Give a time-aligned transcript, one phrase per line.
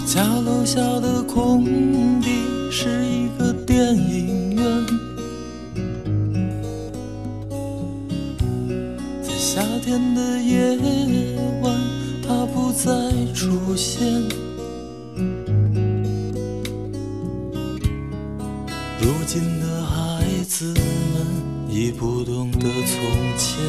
[0.00, 1.62] 我家楼下的空
[2.22, 2.30] 地
[2.70, 4.86] 是一个电影院，
[9.22, 10.78] 在夏天的夜
[11.60, 11.78] 晚，
[12.26, 12.90] 它不再
[13.34, 14.02] 出现。
[18.98, 21.26] 如今的孩子们
[21.68, 22.98] 已不懂得从
[23.36, 23.60] 前。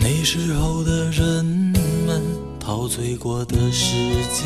[0.00, 1.47] 那时候的人
[2.88, 3.94] 醉过的世
[4.32, 4.44] 界，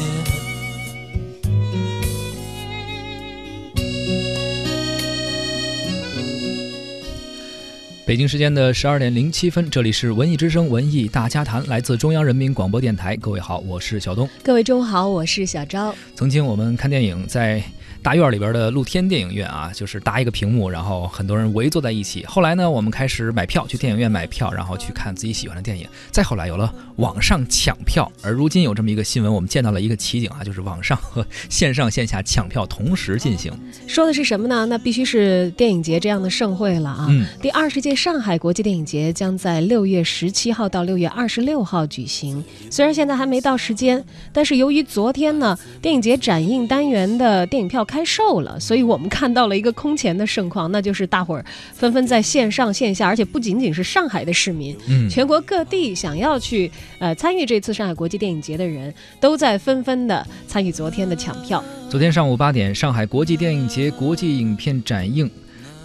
[8.04, 13.16] 北京时间的十二点零七分，这里是文艺之声文艺大家谈，来自中央人民广播电台。
[13.16, 14.28] 各位好，我是小东。
[14.42, 15.94] 各位中午好，我是小昭。
[16.16, 17.62] 曾经我们看电影在。
[18.02, 22.26] 大院里边的露天电影院啊，就是搭一个屏幕，然后很多人围坐在一起。
[22.26, 25.86] 后来呢，我们开始买票去电影院买票，然后去看自己喜欢的电影。
[26.10, 33.52] 再后来有了网上抢票，而如今有这么一个新闻，我们见到了一个奇景啊，就是网上和线上线下抢票同时进行。
[33.86, 34.66] 说的是什么呢？
[34.66, 37.08] 那必须是电影节这样的盛会了啊！
[37.40, 42.44] 第二十届上海国际电影节将在六月十七号到六月二十六号举行。
[42.68, 48.58] 虽然现在还没到时间，但是由于昨天呢，电影节展映单元的电影票开售了。
[48.58, 61.62] 所以我们看到了一个空前的盛况，那就是大伙儿纷纷在线上线下，而且不仅仅是上海的市民，嗯，全国各地想要去呃参与这次上海国际电影节的人，都在纷纷的参与昨天的抢票。
[61.90, 65.30] 昨天上午八点，上海国际电影节国际影片展映。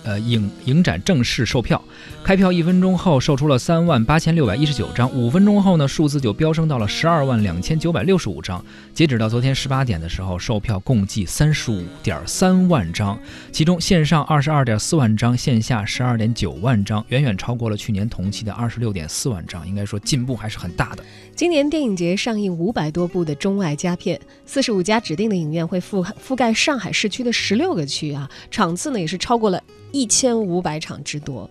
[0.08, 1.84] 呃，影影展正式售票，
[2.24, 8.64] 开票一分钟后售出了三万八千六百一十九张，五分钟后呢，数字就飙升到了十二万两千九百六十五张。
[8.94, 13.20] 截止到昨天十八点的时候，售票共计三十五点三万张，
[13.52, 21.04] 其中线上二十二点四万张，线下十二点九万张，远远超过了去年同期的二十六点四万张，应该说进步还是很大的。
[21.36, 29.62] 今年电影节上映五百多部的中外佳片，四十五家指定的影院会覆覆盖上海市区的十六个区啊，场次呢也是超过了。
[29.98, 31.50] 一千五百场之多，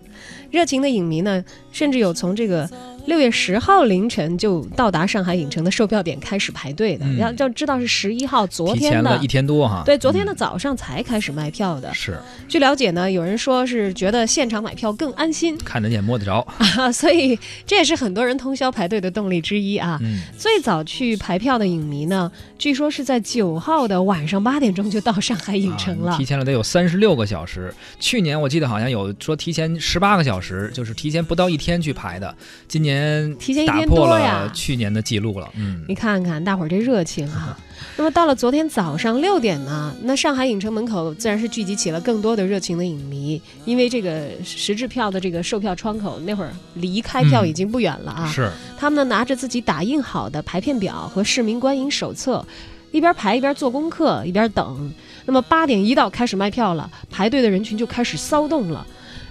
[0.49, 2.69] 热情的影迷呢，甚至有从这个。
[3.07, 9.81] 六月十号凌晨就到达上海影城的售票点开始排队的，要要知道是十一号，昨天的一天多哈。
[9.85, 11.93] 对，昨天的早上才开始卖票的。
[11.93, 12.19] 是。
[12.49, 16.45] 据了解呢，有人说是觉得现场买票更安心，看得见摸得着
[16.77, 19.97] 啊，所以这也是很多人通宵排队的动力之一啊。
[20.01, 20.19] 嗯。
[20.37, 22.29] 最早去排票的影迷呢，
[22.59, 27.73] 据说是在九号的晚上八点钟就到上海影城了，提前了得有三十六个小时。
[28.01, 32.35] 去年我记得好像有说提前十八个小时，就是提前不到一天去排的。
[32.67, 32.96] 今年。
[33.39, 35.49] 提前一天多呀，去年的记录了。
[35.55, 37.57] 嗯，你看看大伙儿这热情啊。
[37.95, 48.27] 那么到了昨天早上六点呢，那上海影城门口自然是聚集起了更多的热情的影迷，因为这个实质票的这个售票窗口那会儿离开票已经不远了啊。
[48.27, 52.45] 是，他们呢拿着自己打印好的排片表和市民观影手册，
[52.91, 54.91] 一边排一边做功课，一边等。
[55.25, 58.85] 那么八点一到开始卖票了，排队的人群就开始骚动了，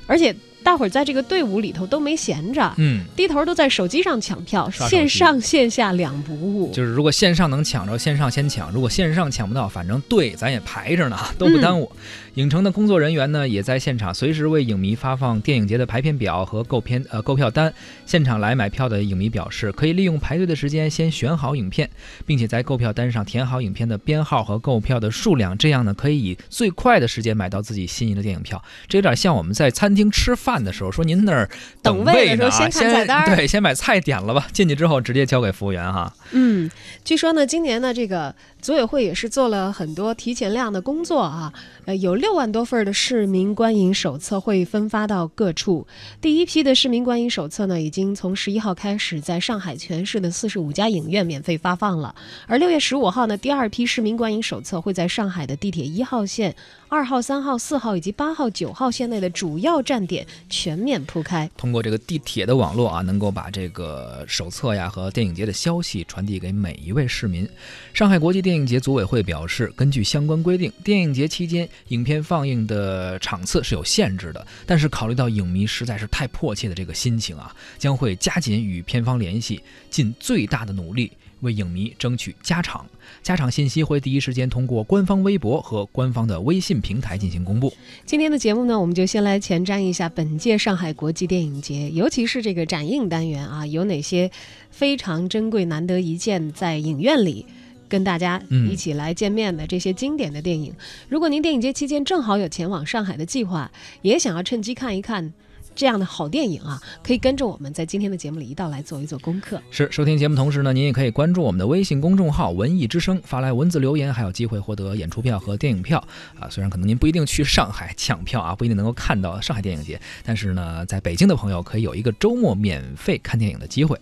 [0.06, 0.34] 而且。
[0.66, 6.72] 大伙儿在这个队伍里头都没闲着，嗯，低头都在手机上抢票，线上线下两不误。
[6.72, 11.92] 就是如果线上能抢着，线上先抢；如果线上抢不到，反正队咱也排着呢， 都不耽误。
[12.34, 17.72] 影城的工作人员呢，也在现场随时为影迷发放电影节的排片表和购片呃购票单。
[18.04, 21.88] 现场来买票的影迷表示，可以利用排队的时间先选好影片，
[22.26, 28.60] 并且在购票单上填好影片的编号和购票的数量，这样呢可以以最快的时间买到自己心仪的电影票。
[28.88, 31.48] 这有点像我们在餐厅吃饭的时候，说您那儿
[31.82, 36.12] 等位的时候，先看菜单，对，先把菜点了吧，进去之后直接交给服务员哈。
[36.32, 36.70] 嗯，
[37.04, 38.34] 据说呢，今年呢这个。
[38.58, 41.52] 组委会也是做了很多提前量的工作啊，
[41.84, 45.86] 呃，有六万多份的市民观影手册会分发到各处。
[46.20, 52.12] 第一批的市民观影手册呢，已经从十一号开始在上海全市的四十五家影院免费发放了。
[52.48, 56.56] 而六月十五号呢，第二批市民观影手册会在上海的地铁一号线、
[56.96, 61.46] 二号、三号、四号以及八号、九号线内的主要站点全面铺开。
[61.54, 67.46] 通过这个地铁的网络啊，能够把这个手册呀和电影节的消息传递给每一位市民。
[67.92, 74.46] 上海国际电影节组委会表示，根据相关规定，电影节期间影片放映的场次是有限制的。
[74.64, 82.86] 但是考虑到影迷实在是太迫切的这个心情啊，将会加紧与片方联系，尽最大的努力为影迷争取加场。
[83.22, 87.72] 加场信息会第一时间通过官方微博和官方的微信平台进行公布。
[88.04, 94.30] 今天的节目呢，我们就先来前瞻一下本届上海国际电影节，尤其是这个展映单元啊，有哪些
[94.70, 97.46] 非常珍贵、难得一见在影院里。
[97.88, 100.74] 跟大家一起来见面的这些经典的电影，
[101.08, 103.70] 如果您电影节期间正好有前往上海的计划，
[104.02, 105.32] 也想要趁机看一看
[105.76, 109.60] 这样的好电影啊，可以跟着我们在今天的节目里一道来做一做功课。
[109.70, 116.02] 是收听节目同时呢，您也可以关注我们的微信公众号“文艺之声”，发来文字留言，还有机会获得演出票和电影票
[116.40, 116.48] 啊。
[116.48, 124.00] 虽然可能您不一定去上海抢票啊，不一定能够看到上海电影节，但是呢，在北京的朋友可以有一个周末免费看电影的机会。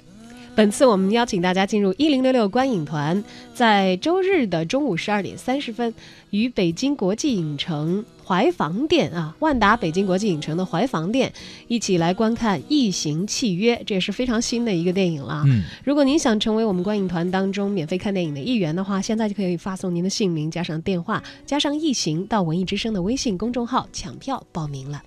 [0.57, 3.23] 本次我们邀请大家进入一零六六观影团，
[3.53, 5.93] 在周日的中午十二点三十分，
[6.31, 11.33] 与北京国际影城怀房店啊，万达北京国际影城的怀房店
[11.67, 15.43] 一起来观看《异形契约》，这也是非常新的一个电影了。
[15.47, 25.03] 嗯，如果您想成为我们观影团当中免费看电影的一员的话，现在就可以发送您的姓名加上电话加上异形到文艺之声的微信公众号抢票报名了。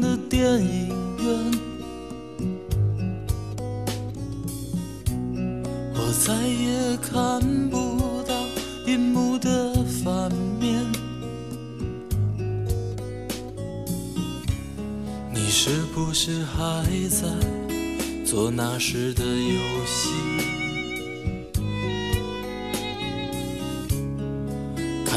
[0.00, 0.88] 的电影
[1.18, 1.26] 院，
[5.94, 7.40] 我再也看
[7.70, 8.34] 不到
[8.86, 9.74] 银幕的
[10.04, 10.30] 反
[10.60, 10.84] 面。
[15.32, 17.26] 你是不是还在
[18.24, 20.10] 做那时的游戏？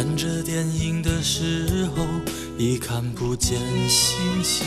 [0.04, 2.04] 看着电影的时候，
[2.58, 4.66] 已看不见星星。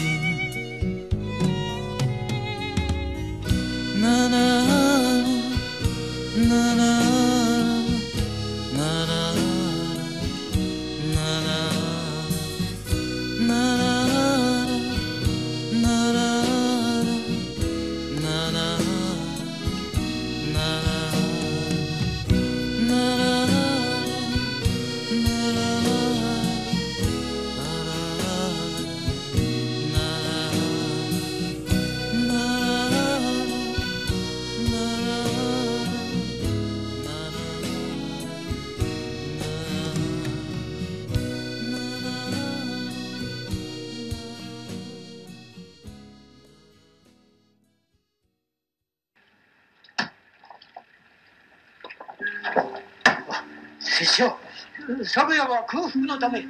[55.07, 56.45] 昨夜は空腹のため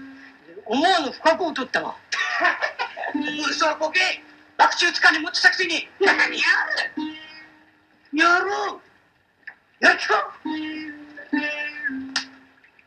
[0.67, 1.95] 思わぬ不覚を取ったが
[3.49, 4.01] 嘘ボケ
[4.56, 6.23] 爆中使いに持ちたくせに何や
[8.12, 8.19] る？
[8.19, 8.81] やろう。
[9.85, 10.33] やっちか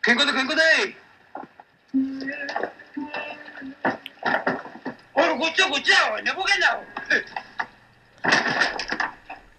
[0.04, 0.64] 健康だ健康だ
[5.14, 5.98] おいこっちはこっちや。
[6.14, 6.80] おい寝ぼけんな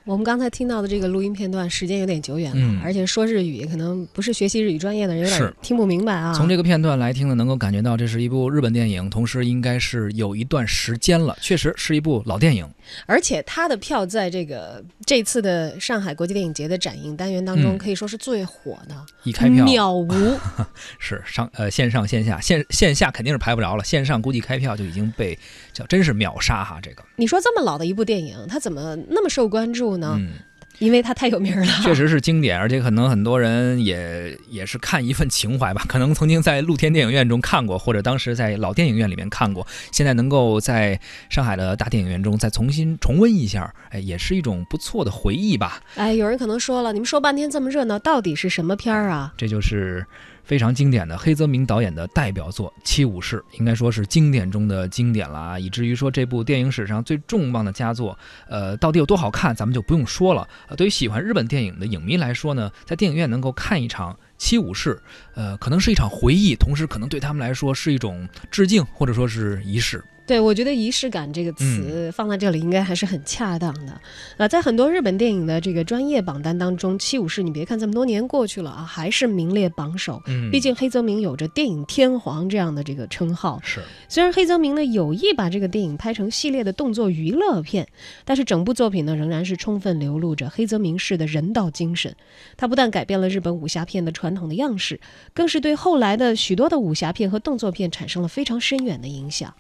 [0.08, 6.32] 我们刚才听到的这个录音片段，时间有点久远了，嗯而且说日语可能不是学习日语专业的人有点听不明白啊。
[6.32, 12.66] 从这个片段来听呢，能够感觉到这是一部日本电影，同时应该是有一段时间了，确实是一部老电影。
[13.06, 18.94] 而且他的票在这个这次的上海国际电影节的展映单元当中，嗯可以说是最火的，
[19.24, 20.12] 一开票秒无。
[20.98, 25.38] 是上呃线上线下线线下肯定是排不着了，线上估计开票就已经被
[25.72, 27.02] 叫真是秒杀哈这个。
[27.16, 30.16] 你说这么老的一部电影，它怎么那么受关注呢？
[30.18, 30.32] 嗯，
[30.78, 31.66] 因为它太有名了。
[31.82, 45.80] 确实是经典，而且可能很多人也也是看一份情怀吧，可能曾经在露天电影院中看过，或者当时在老电影院里面看过，现在能够在上海的大电影院中再重新重温一下，哎，也是一种不错的回忆吧。
[45.94, 49.32] 哎，有人可能说了，你们说半天这么热闹，到底是什么片儿啊？
[49.36, 50.06] 这就是
[50.48, 60.48] 非常经典的黑泽明导演的代表作《七武士》，应该说是经典中的经典了啊，以至于说这部电影史上最重磅的佳作，呃，到底有多好看，咱们就不用说了。
[60.74, 64.94] 对于喜欢日本电影的影迷来说呢，在电影院能够看一场《七武士》，
[65.34, 70.02] 呃，可能是一场回忆，同时可能对他们来说是一种致敬，或者说是仪式。
[70.28, 73.98] 对，我觉得仪式感这个词放在这里应该还是很恰当的。
[74.36, 80.22] 呃，在很多日本电影的这个专业榜单当中，《七武士》你别看这么多年过去了啊，还是名列榜首。
[80.26, 83.58] 嗯，毕竟黑泽明有着“电影天皇”这样的这个称号。
[83.64, 87.88] 是虽然黑泽明呢有意把这个电影拍成系列的动作娱乐片，
[88.26, 92.14] 但是整部作品呢仍然是充分流露着黑泽明式的人道精神。
[92.58, 95.00] 他不但改变了日本武侠片的传统的样式，
[95.32, 99.54] 更是对后来的许多的武侠片和动作片产生了非常深远的影响。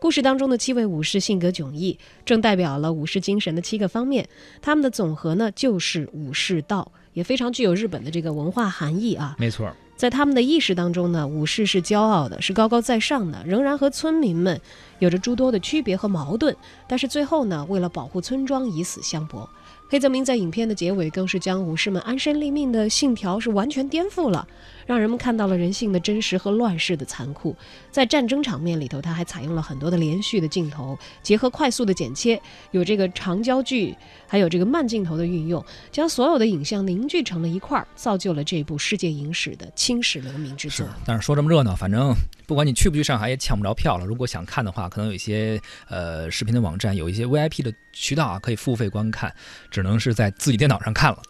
[0.00, 4.26] 故事当中的七位武士性格迥异，正代表了武士精神的七个方面。
[4.62, 9.36] 他们的总和呢，就是武士道，也非常具有日本的这个文化含义啊。
[9.38, 9.70] 没错。
[9.96, 14.58] 在他们的意识当中呢，武士是骄傲的，是高高在上的，仍然和村民们
[15.00, 16.56] 有着诸多的区别和矛盾。
[16.88, 19.46] 但是最后呢，为了保护村庄，以死相搏。
[19.90, 24.46] 黑泽明在影片的结尾更是将武士们安身立命的信条是完全颠覆了，
[24.86, 27.56] 让人们看到了人性的真实和乱世的残酷。
[27.90, 33.92] 在战争场面里头，他还采用了很多的连续的镜头，结合快速的剪切，有这个长焦距，
[34.28, 40.86] 还有这个慢镜头的运用，将所有的影像凝聚成了一块儿，造就了这部世界影史的青史留名之作。
[41.04, 42.14] 但是说这么热闹，反正
[42.46, 44.06] 不管你去不去上海，也抢不着票了。
[44.06, 49.33] 如果想看的话，可能有一些呃视频的网站，有一些 VIP 的渠道啊，可以付费观看，
[49.71, 51.21] 只能是在自己电脑上看了。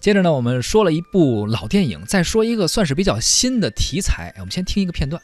[0.00, 4.32] 接着呢，我们说了一部老电影，再说一个算是比较新的题材。
[4.38, 5.20] 我们先听一个片段。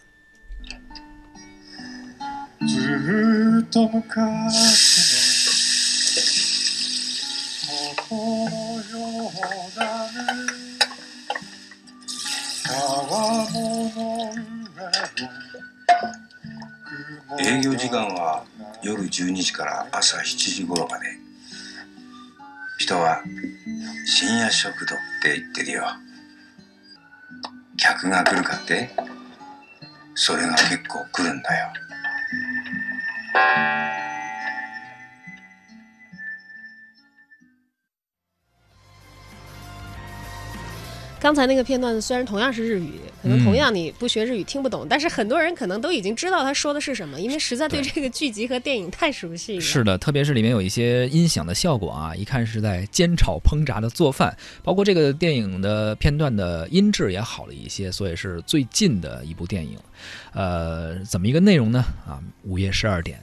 [2.67, 4.03] ずっと昔
[7.69, 9.33] の元のよう
[9.79, 9.81] だ
[10.11, 10.17] ね
[12.65, 12.73] 川
[13.05, 13.57] 面の
[13.89, 14.83] 上
[17.31, 18.43] を営業時間は
[18.84, 21.06] 夜12時から朝7時頃まで。
[22.80, 23.24] 人は
[24.06, 25.86] 深夜食堂って言ってるよ。
[27.78, 28.90] 客が来るかって？
[30.16, 31.70] それが結構来るんだよ。
[41.24, 49.62] 刚才那个片段虽然同样是日语，可能同样你不学日语听不懂，但是很多人可能都已经知道他说的是什么，因为实在对这个剧集和电影太熟悉了。
[49.62, 59.78] 是的， 特别是里面有一些音响的效果啊，一看是在煎炒烹炸的做饭，包括这个电影的片段的音质也好了一些，所以是最近的一部电影。
[60.34, 61.86] 呃，怎么一个内容呢？
[62.06, 63.18] 啊，午夜十二点，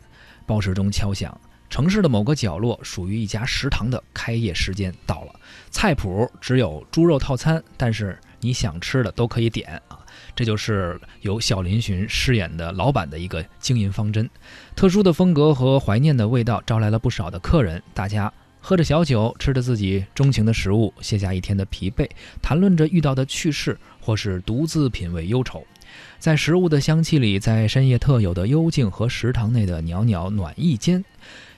[0.47, 1.39] 报时钟敲响。
[1.71, 5.35] 城市的某个角落，属于一家食堂的开业时间到了。
[5.71, 10.01] 菜谱只有猪肉套餐，但是你想吃的都可以点啊！
[10.35, 14.29] 这就是由小林寻饰演的老板的一个经营方针。
[14.75, 22.09] 特殊的风格和怀念的味道招来了不少的客人，大家喝着小酒，吃着自己钟情的食物，卸下一天的疲惫，
[22.43, 25.65] 谈论着遇到的趣事，或是独自品味忧愁。
[26.19, 31.05] 在食物的香气里，在深夜特有的幽静和食堂内的袅袅暖意间。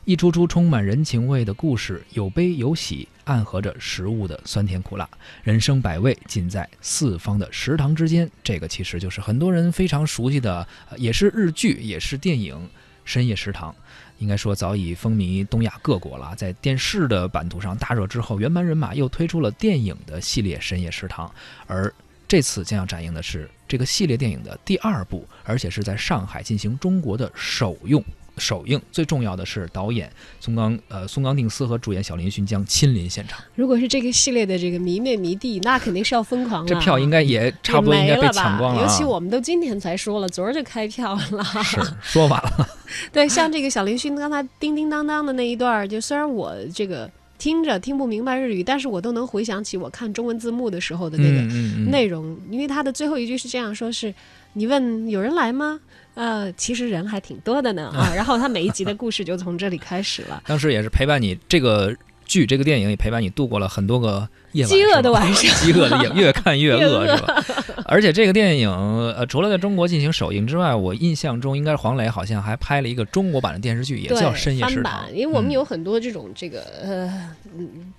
[0.05, 5.09] 一出出充满人情味的故事，有悲有喜，暗合着食物的酸甜苦辣。
[5.45, 8.29] 人生百味，尽在四方的食堂之间。
[8.43, 10.67] 这个其实就是很多人非常熟悉的，
[10.97, 12.57] 也是日剧，也是电影
[13.05, 13.71] 《深夜食堂》。
[14.19, 16.35] 应该说早已风靡东亚各国了。
[16.35, 21.29] 在电视的版图上大热之后，原班人马又推出了电影的系列《深夜食堂》，
[21.69, 21.93] 而
[22.27, 28.05] 这次将要展映的是这个系列电影的第二部，而且是在上海进行中国的首用。
[28.39, 30.11] 首映最重要的是导演
[30.41, 33.39] 松冈呃松冈定司和主演小林薰将亲临现场。
[33.55, 36.69] 如果是这个系列的这个迷妹迷弟，那肯定是要疯狂了。
[36.69, 38.83] 这票应该也差不多应该被抢光了。
[38.83, 41.45] 尤其我们都今天才说了，昨儿就开票了。
[41.63, 42.69] 是说晚了。
[43.13, 51.43] 对，像这个小林薰刚才叮叮当当的那一段，就虽然我这个听着听不明白日语，但是我都能回想起我看中文字幕的时候的那个
[51.91, 54.15] 内容，因为他的最后一句是这样说：是
[54.55, 55.81] 你问有人来吗？
[56.15, 60.43] 呃，其实人还挺多的呢 啊，然后他每一集的故事就从这里开始了。
[60.47, 67.43] 当时也是陪伴你这个剧，这个电影也陪伴你度过了很多个夜晚，饥饿的晚上， 饥饿的夜，越看越饿是吧？
[67.87, 75.07] 而且这个电影呃，除了在中国进行首映之外，我印象中应该是黄磊好像还拍了一个中国版的电视剧，也叫《深夜食堂》。
[75.15, 77.31] 因为我们有很多这种这个呃，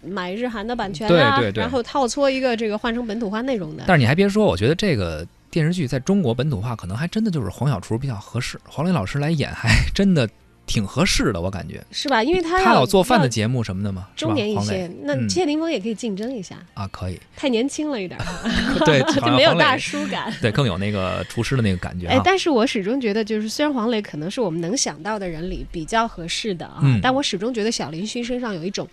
[0.02, 3.86] 买日韩的版权啊，对对对，然后套搓一个这个换成本土化内容的。
[3.88, 5.26] 但是你还别说，我觉得这个。
[5.54, 10.28] 电视剧在中国本土化，可能还真的就是黄小厨比较合适，黄磊老师来演还真的
[10.66, 11.80] 挺合适的，我感觉。
[11.92, 12.24] 是吧？
[12.24, 16.58] 因为他他老做饭的节目什么的嘛，中年一些，那谢霆锋也可以竞争一下。
[16.74, 18.20] 啊，可以，太年轻了一点，
[18.84, 22.08] 对，就没有大叔感，对，更有那个厨师的那个感觉。
[22.08, 28.90] 哎，但是我始终觉得，就是虽然黄磊可能是我们能想到的人里比较合适的啊，但我始终觉得小林勋身上有一种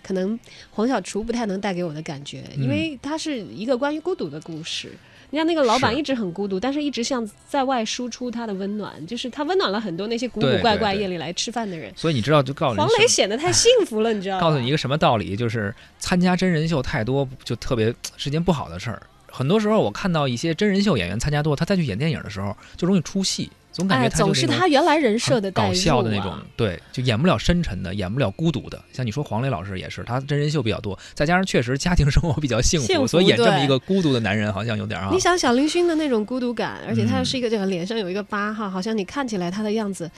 [0.00, 0.38] 可能
[0.70, 4.92] 黄小厨不太能带给我的感觉，因为他是一个关于孤独的故事。
[5.34, 11.92] 你看那个老板一直很孤独，但是一直像在外输出他的温暖，就是他温暖了很多那些古古怪怪夜里来吃饭的人。
[11.96, 14.38] 所以你知道，就告诉黄磊显得太幸福了，你知道？
[14.40, 15.36] 告诉你一个什么道理？
[15.36, 19.02] 就是参加真人秀太多，就特别是件不好的事儿。
[19.26, 23.50] 很多时候我看到一些真人秀演员参加多，他再去演电影的时候就容易出戏。
[23.74, 28.80] 总感觉他总是他原来人设的搞笑的那种，对，就演不了深沉的，演不了孤独的。
[28.92, 35.08] 像你说黄磊老师也是，他真人秀比较多，再加上确实家庭生活比较幸福，所以演这么一个孤独的男人好像有点啊。
[35.10, 40.08] 你想小林勋的那种孤独感，而且他是一个这个脸上有一个疤哈，好像你看起来他的样子，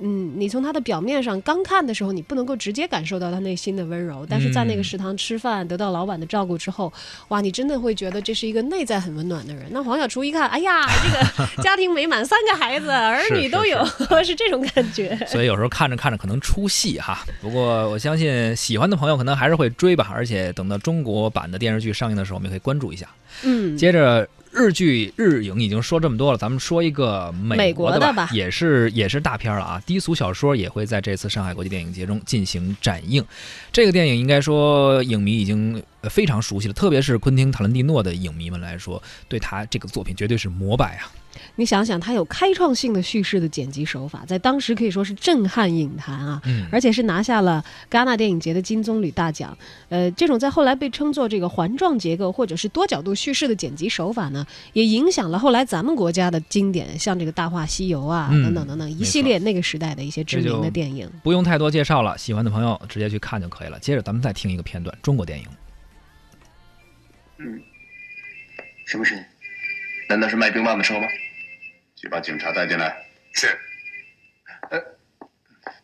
[0.00, 6.92] 嗯，你从他的表面上刚看的时候，你不能够直接感受到他内心的温柔，但是在那个食堂吃饭，得到老板的照顾之后，
[7.28, 9.64] 哇，你真的会觉得这是一个内在很温暖的人。
[9.70, 13.82] 那黄小厨一看，哎呀，这个家庭美满，三个孩子，儿女都有，
[14.22, 15.16] 是这种感觉。
[15.26, 17.24] 所以有时候看着看着可能出戏哈。
[17.40, 23.08] 不过我相信喜欢的朋友可能还是会追吧，而且等到中国版的电视剧上映的时候，我们也可以关注一下。
[23.44, 24.28] 嗯，接着。
[24.56, 29.82] 日剧日影已经说这么多了，咱们说一个美国的吧，也是也是大片了啊！
[29.84, 33.22] 低俗小说也会在这次上海国际电影节中进行展映。
[33.70, 41.12] 这个电影应该说影迷已经非常熟悉了，特别是昆汀塔伦蒂诺的影迷们来说，对他这个作品绝对是膜拜啊！
[41.56, 46.40] 你想想，他有开创性的叙事的剪辑手法，在当时可以说是震撼影坛啊，
[46.72, 49.56] 而且是拿下了戛纳电影节的金棕榈大奖。
[49.90, 61.10] 呃，这种在后来被称作这个环状结构或者是多角度叙事的剪辑手法呢，也影响了后来咱们国家的经典，像这个《大话西游》啊等等等等一系列那个时代的一些知名的电影。
[61.22, 63.78] 不用太多介绍了，喜欢的朋友直接去看就可以了。
[63.78, 65.46] 接着咱们再听一个片段，中国电影。
[67.38, 67.60] 嗯，
[68.86, 69.24] 什么声音？
[70.08, 71.06] 难道是卖冰棒的车吗？
[71.96, 72.96] 去把警察带进来。
[73.32, 73.48] 是。
[74.70, 74.78] 呃，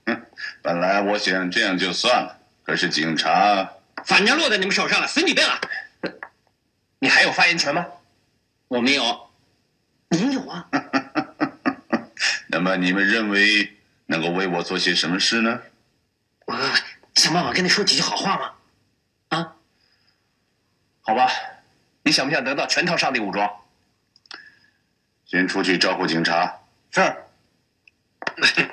[0.07, 0.23] 嗯，
[0.63, 3.69] 本来我想这样就算了，可是警察
[4.05, 5.61] 反正落在你们手上了，随你便了。
[7.01, 7.85] 你还有发言权吗？
[8.73, 9.29] 我没有。
[10.09, 10.67] 你有啊。
[12.49, 13.71] 那么你们认为
[14.07, 15.61] 能够为我做些什么事呢？
[16.47, 16.59] 我
[17.15, 18.51] 想办法跟你说几句好话吗？
[19.29, 19.55] 啊？
[21.03, 21.31] 好吧，
[22.03, 23.51] 你想不想得到全套上帝武装？
[25.27, 26.59] 先出去招呼警察。
[26.91, 27.15] 是。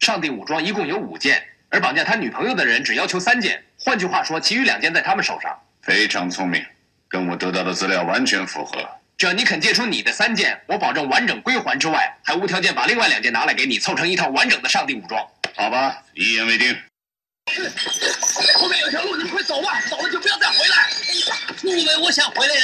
[0.00, 3.62] 上帝武装一共有五件，而绑架他女朋友的人只要求三件。
[3.78, 5.54] 换句话说，其余两件在他们手上。
[5.82, 6.64] 非常聪明，
[7.08, 8.88] 跟我得到的资料完全符合。
[9.16, 15.26] 只要你肯借出你的三件，我保证完整归还之外，还无条件把另外两件拿来给你，凑成一套完整的上帝武装。
[15.54, 16.76] 好吧，一言为定。
[18.58, 20.88] 后面有条路，你快走吧，走了就不要再回来。
[21.62, 22.62] 你以为我想回来的？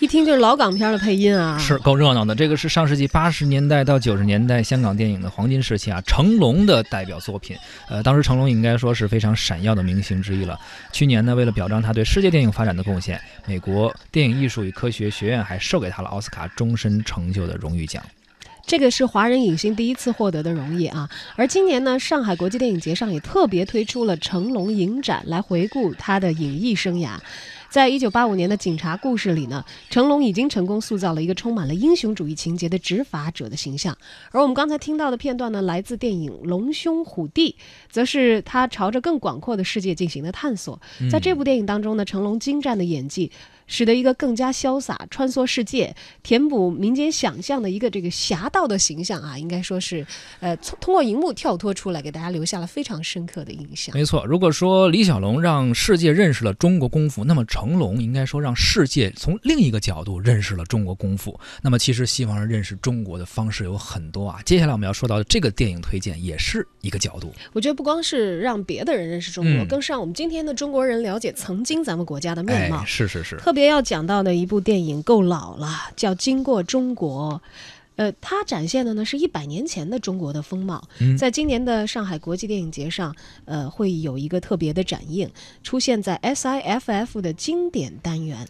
[0.00, 2.34] 一听就是老港片的配音啊，是够热闹的。
[2.34, 7.56] 这个是上世纪八十年代到九十年代香港电影的黄金时期啊，成龙的代表作品。
[7.88, 10.58] 呃，当时成龙应该说是非常闪耀的明星之一了。
[10.92, 18.02] 去年呢，为了表彰他对世界电影发展的贡献，美国电影艺术与科学学院还授给他了奥斯卡终身成就的荣誉奖。
[18.68, 21.08] 这个是华人影星第一次获得的荣誉啊！
[21.36, 27.16] 而今年呢，上海国际电影节上也特别推出了成龙影展，来回顾他的影艺生涯。
[27.70, 33.96] 在一九八五年的《警察故事》里呢，成龙已经成功塑造了一个充满了英雄主义情节的执法者的形象。
[34.32, 37.52] 而我们刚才听到的片段呢，来自电影《龙兄虎弟》，
[37.90, 40.78] 则是他朝着更广阔的世界进行的探索。
[41.10, 43.32] 在这部电影当中呢，成龙精湛的演技。
[43.68, 50.04] 使得一个更加潇洒、穿梭世界、填补民间想象的一个这个侠盗的形象啊，应该说是，
[50.40, 53.94] 呃，通通过荧幕跳脱出来，给大家留下了非常深刻的印象。
[53.94, 61.38] 没错，如果说李小龙让世界认识了中国功夫，那么成龙应该说让世界从另一个角度认识了中国功夫。
[61.62, 64.40] 那么其实西方人认识中国的方式有很多啊。
[64.46, 67.32] 接下来我们要说到的这个电影推荐也是一个角度。
[67.52, 72.82] 我觉得不光是让别的人认识中国，更是让我们今天的中国人了解曾经咱们国家的面貌。
[72.84, 73.57] 是是是，特别。
[73.58, 77.42] 别要讲到的一部电影够老了，叫《经过中国》，
[77.96, 80.82] 呃，它展现的呢是一百年前的中国的风貌。
[81.18, 85.28] 在今年的上海国际电影节上，呃，会有一个特别的展映，
[85.62, 88.46] 出现在 SIFF 的经典单元。《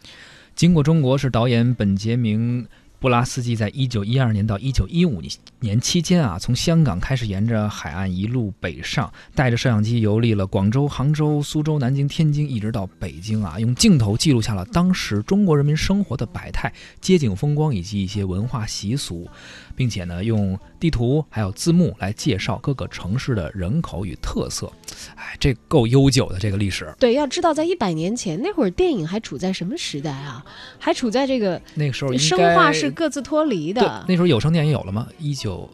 [0.55, 2.67] 经过中国》是导演本杰明。
[3.01, 5.23] 布拉斯基在一九一二年到一九一五
[5.61, 19.29] 年期间啊，从香港开始沿着海岸一路北上，带着摄像机游历了广州、杭州、苏州、南京、天津，一直到北京啊，用镜头记录下了当时中国人民生活的百态、街景风光以及一些文化习俗，
[19.79, 24.71] 并且呢，用地图还有字幕来介绍各个城市的人口与特色。
[25.15, 26.93] 哎，这够悠久的这个历史。
[26.99, 30.45] 对，要知道在一百年前那会儿，电影还处在什么时代啊？
[30.81, 34.05] 还处在这个那个时候，生化是各自脱离的。
[34.09, 35.07] 那时候有声电影有了吗？
[35.21, 35.71] 一九。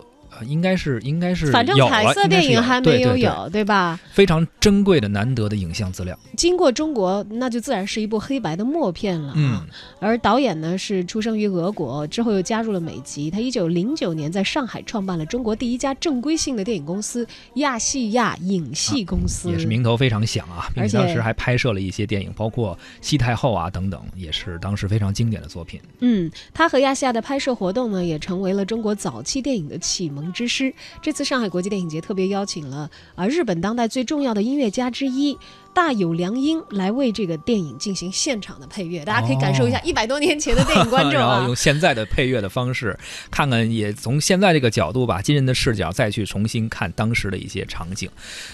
[0.47, 3.99] 应该是，应该是，反正彩色电影还没有有，对吧？
[4.13, 6.19] 非常珍贵的、难得的影像资料。
[6.37, 9.67] 经过中国，那就自然是一部黑白的默片了啊。
[10.01, 13.31] 而导演呢，是出生于俄国，之后又加入了美籍。
[13.31, 20.69] 他一九零九年在上海创办了中国第一家正规性的电影公司——亚细亚影戏公司，也是名头非常响啊。
[20.75, 25.81] 并且当时还拍摄了一些电影，包括《西太后》啊等等，也是当时非常经典的作品。
[26.01, 30.73] 嗯，他和亚细亚的拍摄活动呢，也成为了中国早期电影的启蒙之师。
[31.03, 35.39] 这次上海国际电影节特别邀请了啊日本当代最重要的音乐家之一
[35.75, 41.57] 大有良音来为这个电影进行现场的配乐，大家可以感受一下一百多年前的电影观众 然后啊用。
[41.57, 42.97] 现在的配乐的方式，
[43.31, 48.09] 看看也从现在这个角度吧，今人的视角再去重新看当时的一些场景。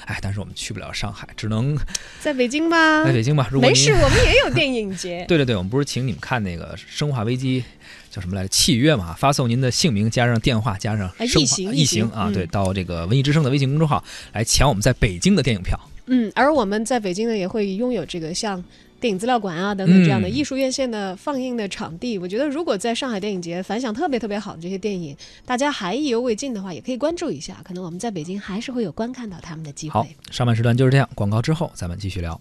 [0.06, 1.76] 哎，但是我们去不了上海，只能
[2.20, 3.46] 在北京吧在，北京吧。
[3.52, 5.24] 如果没事，我们也有电影节。
[5.28, 7.60] 对对对，我们不是请你们看那个《生化危机》
[8.10, 8.48] 叫什么来着？
[8.48, 14.02] 契约嘛，发送您的姓名加上电话加上啊生化异形异形啊，对，到这个文艺之声的微信公众号
[14.32, 15.78] 来抢我们在北京的电影票。
[16.12, 18.62] 嗯，而我们在北京呢，也会拥有这个像
[18.98, 22.18] 电影资料馆啊等等这样的嗯艺术院线的放映的场地。
[22.18, 27.56] 我觉得，如果在上海电影节反响特别特别好的这些电影，大家还意犹未尽的话，也可以关注一下。
[27.64, 32.38] 可能我们在北京还是会有观看到他们的机好会。，上半时段就是这样，广告之后咱们继续聊。